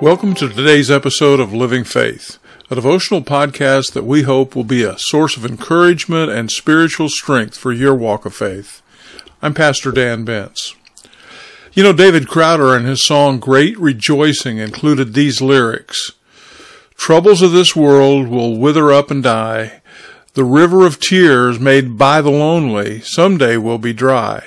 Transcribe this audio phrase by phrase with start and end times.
[0.00, 2.38] Welcome to today's episode of Living Faith,
[2.70, 7.58] a devotional podcast that we hope will be a source of encouragement and spiritual strength
[7.58, 8.80] for your walk of faith.
[9.42, 10.74] I'm Pastor Dan Bentz.
[11.74, 16.12] You know, David Crowder in his song Great Rejoicing included these lyrics
[16.96, 19.82] Troubles of this world will wither up and die.
[20.32, 24.44] The river of tears made by the lonely someday will be dry.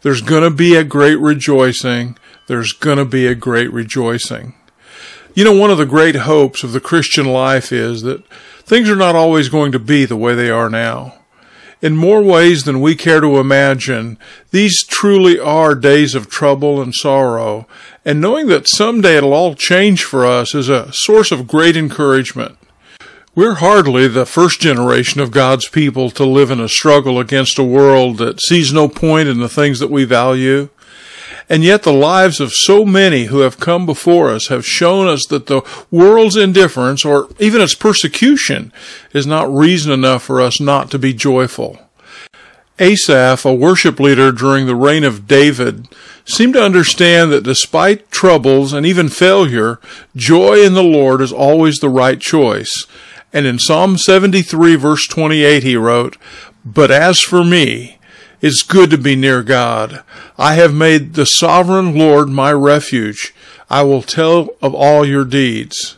[0.00, 2.16] There's gonna be a great rejoicing.
[2.46, 4.54] There's gonna be a great rejoicing.
[5.40, 8.26] You know, one of the great hopes of the Christian life is that
[8.64, 11.14] things are not always going to be the way they are now.
[11.80, 14.18] In more ways than we care to imagine,
[14.50, 17.66] these truly are days of trouble and sorrow,
[18.04, 22.58] and knowing that someday it'll all change for us is a source of great encouragement.
[23.34, 27.64] We're hardly the first generation of God's people to live in a struggle against a
[27.64, 30.68] world that sees no point in the things that we value.
[31.50, 35.26] And yet the lives of so many who have come before us have shown us
[35.26, 38.72] that the world's indifference or even its persecution
[39.12, 41.76] is not reason enough for us not to be joyful.
[42.78, 45.88] Asaph, a worship leader during the reign of David,
[46.24, 49.80] seemed to understand that despite troubles and even failure,
[50.14, 52.86] joy in the Lord is always the right choice.
[53.32, 56.16] And in Psalm 73 verse 28 he wrote,
[56.64, 57.98] But as for me,
[58.40, 60.02] it's good to be near God.
[60.38, 63.34] I have made the sovereign Lord my refuge.
[63.68, 65.96] I will tell of all your deeds.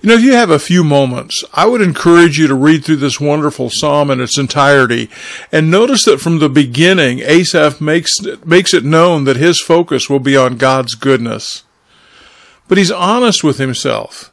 [0.00, 2.96] You know, if you have a few moments, I would encourage you to read through
[2.96, 5.10] this wonderful psalm in its entirety
[5.50, 10.20] and notice that from the beginning, Asaph makes, makes it known that his focus will
[10.20, 11.64] be on God's goodness.
[12.68, 14.32] But he's honest with himself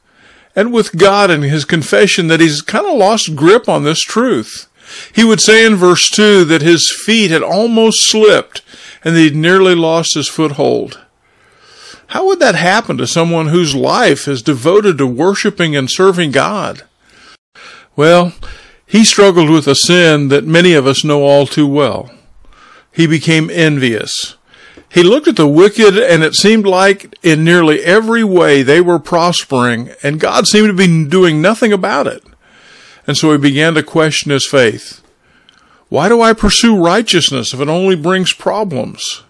[0.56, 4.68] and with God in his confession that he's kind of lost grip on this truth.
[5.14, 8.62] He would say in verse 2 that his feet had almost slipped
[9.04, 11.00] and that he'd nearly lost his foothold.
[12.08, 16.84] How would that happen to someone whose life is devoted to worshiping and serving God?
[17.96, 18.34] Well,
[18.86, 22.12] he struggled with a sin that many of us know all too well.
[22.92, 24.36] He became envious.
[24.90, 29.00] He looked at the wicked and it seemed like in nearly every way they were
[29.00, 32.24] prospering and God seemed to be doing nothing about it.
[33.08, 35.02] And so he began to question his faith.
[35.90, 39.24] Why do I pursue righteousness if it only brings problems?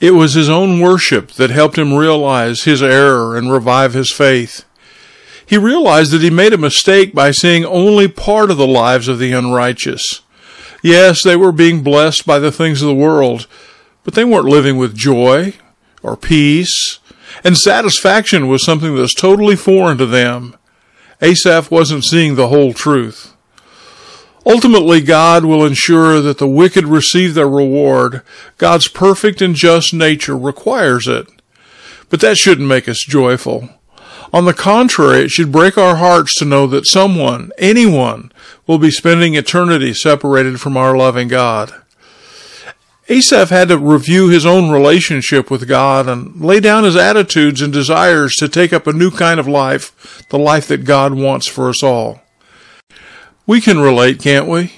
[0.00, 4.64] It was his own worship that helped him realize his error and revive his faith.
[5.44, 9.18] He realized that he made a mistake by seeing only part of the lives of
[9.18, 10.20] the unrighteous.
[10.82, 13.46] Yes, they were being blessed by the things of the world,
[14.04, 15.54] but they weren't living with joy
[16.02, 16.98] or peace,
[17.44, 20.56] and satisfaction was something that was totally foreign to them.
[21.22, 23.34] Asaph wasn't seeing the whole truth.
[24.46, 28.22] Ultimately, God will ensure that the wicked receive their reward.
[28.56, 31.26] God's perfect and just nature requires it.
[32.08, 33.68] But that shouldn't make us joyful.
[34.32, 38.32] On the contrary, it should break our hearts to know that someone, anyone,
[38.66, 41.74] will be spending eternity separated from our loving God.
[43.10, 47.72] Asaph had to review his own relationship with God and lay down his attitudes and
[47.72, 51.68] desires to take up a new kind of life, the life that God wants for
[51.68, 52.22] us all.
[53.48, 54.72] We can relate, can't we?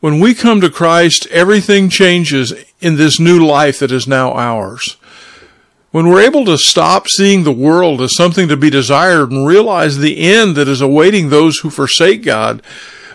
[0.00, 4.96] When we come to Christ, everything changes in this new life that is now ours.
[5.92, 9.98] When we're able to stop seeing the world as something to be desired and realize
[9.98, 12.62] the end that is awaiting those who forsake God,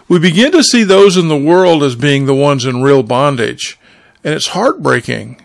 [0.08, 3.78] we begin to see those in the world as being the ones in real bondage
[4.24, 5.42] and it's heartbreaking.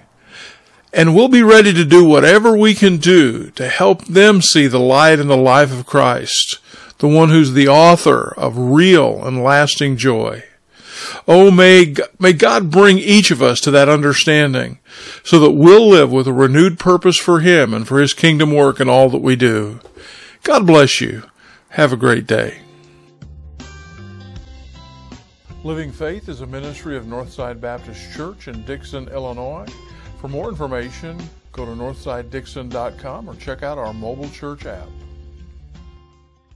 [0.93, 4.79] And we'll be ready to do whatever we can do to help them see the
[4.79, 6.59] light in the life of Christ,
[6.99, 10.45] the one who's the author of real and lasting joy.
[11.27, 14.79] Oh, may, may God bring each of us to that understanding
[15.23, 18.81] so that we'll live with a renewed purpose for Him and for His kingdom work
[18.81, 19.81] in all that we do.
[20.43, 21.25] God bless you.
[21.71, 22.64] Have a great day.
[25.65, 29.67] Living Faith is a ministry of Northside Baptist Church in Dixon, Illinois.
[30.21, 31.19] For more information,
[31.53, 34.87] go to northsidedixon.com or check out our mobile church app.